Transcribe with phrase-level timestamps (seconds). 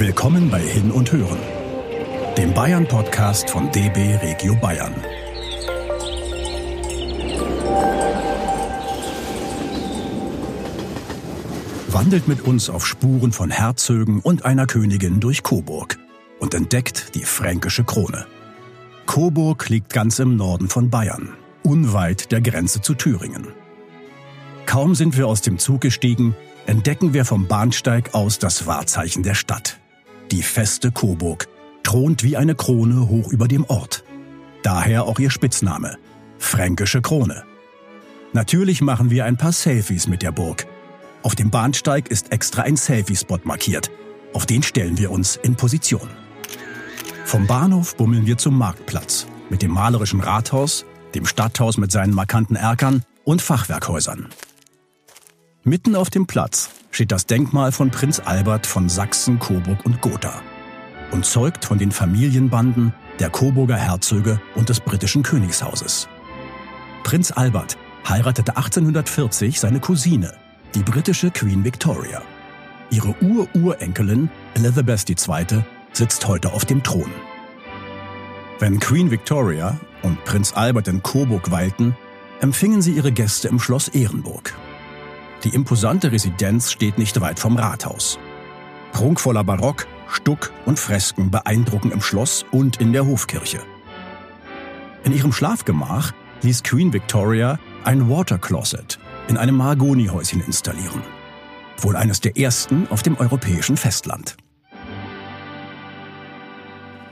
[0.00, 1.40] Willkommen bei Hin und Hören,
[2.36, 4.94] dem Bayern-Podcast von DB Regio Bayern.
[11.88, 15.98] Wandelt mit uns auf Spuren von Herzögen und einer Königin durch Coburg
[16.38, 18.24] und entdeckt die fränkische Krone.
[19.06, 21.30] Coburg liegt ganz im Norden von Bayern,
[21.64, 23.48] unweit der Grenze zu Thüringen.
[24.64, 26.36] Kaum sind wir aus dem Zug gestiegen,
[26.66, 29.80] entdecken wir vom Bahnsteig aus das Wahrzeichen der Stadt.
[30.30, 31.48] Die feste Coburg
[31.82, 34.04] thront wie eine Krone hoch über dem Ort.
[34.62, 35.96] Daher auch ihr Spitzname,
[36.36, 37.44] Fränkische Krone.
[38.34, 40.66] Natürlich machen wir ein paar Selfies mit der Burg.
[41.22, 43.90] Auf dem Bahnsteig ist extra ein Selfie-Spot markiert.
[44.34, 46.08] Auf den stellen wir uns in Position.
[47.24, 50.84] Vom Bahnhof bummeln wir zum Marktplatz mit dem malerischen Rathaus,
[51.14, 54.28] dem Stadthaus mit seinen markanten Erkern und Fachwerkhäusern.
[55.64, 56.68] Mitten auf dem Platz
[56.98, 60.42] steht das Denkmal von Prinz Albert von Sachsen, Coburg und Gotha
[61.12, 66.08] und zeugt von den Familienbanden der Coburger Herzöge und des britischen Königshauses.
[67.04, 70.34] Prinz Albert heiratete 1840 seine Cousine,
[70.74, 72.20] die britische Queen Victoria.
[72.90, 75.62] Ihre Ur-Urenkelin Elizabeth II.
[75.92, 77.12] sitzt heute auf dem Thron.
[78.58, 81.96] Wenn Queen Victoria und Prinz Albert in Coburg weilten,
[82.40, 84.52] empfingen sie ihre Gäste im Schloss Ehrenburg.
[85.44, 88.18] Die imposante Residenz steht nicht weit vom Rathaus.
[88.92, 93.60] Prunkvoller Barock, Stuck und Fresken beeindrucken im Schloss und in der Hofkirche.
[95.04, 101.02] In ihrem Schlafgemach ließ Queen Victoria ein Water Closet in einem Mahagonihäuschen installieren.
[101.78, 104.36] Wohl eines der ersten auf dem europäischen Festland.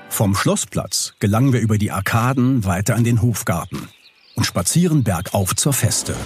[0.08, 3.88] Vom Schlossplatz gelangen wir über die Arkaden weiter an den Hofgarten
[4.34, 6.16] und spazieren bergauf zur Feste.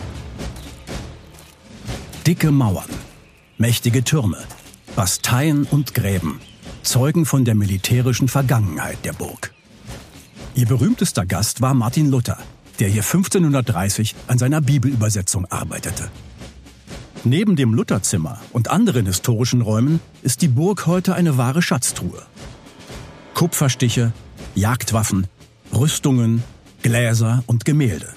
[2.31, 2.86] Dicke Mauern,
[3.59, 4.39] mächtige Türme,
[4.95, 6.39] Basteien und Gräben
[6.84, 9.53] zeugen von der militärischen Vergangenheit der Burg.
[10.55, 12.39] Ihr berühmtester Gast war Martin Luther,
[12.78, 16.08] der hier 1530 an seiner Bibelübersetzung arbeitete.
[17.24, 22.23] Neben dem Lutherzimmer und anderen historischen Räumen ist die Burg heute eine wahre Schatztruhe.
[23.35, 24.13] Kupferstiche,
[24.55, 25.27] Jagdwaffen,
[25.74, 26.45] Rüstungen,
[26.80, 28.14] Gläser und Gemälde.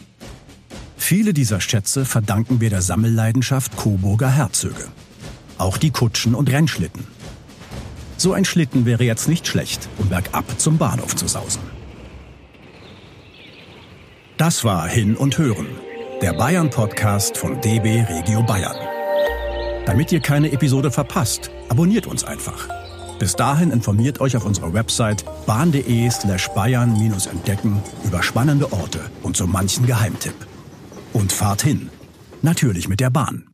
[1.16, 4.88] Viele dieser Schätze verdanken wir der Sammelleidenschaft Coburger Herzöge.
[5.60, 7.06] Auch die Kutschen und Rennschlitten.
[8.18, 11.62] So ein Schlitten wäre jetzt nicht schlecht, um bergab zum Bahnhof zu sausen.
[14.38, 15.68] Das war Hin und Hören,
[16.24, 18.76] der Bayern-Podcast von DB Regio Bayern.
[19.86, 22.68] Damit ihr keine Episode verpasst, abonniert uns einfach.
[23.20, 29.46] Bis dahin informiert euch auf unserer Website bahn.de slash bayern-entdecken über spannende Orte und so
[29.46, 30.34] manchen Geheimtipp
[31.14, 31.90] und fahrt hin.
[32.42, 33.53] Natürlich mit der Bahn.